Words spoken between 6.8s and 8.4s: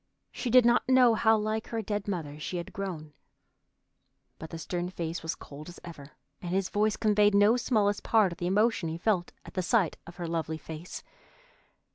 conveyed no smallest part of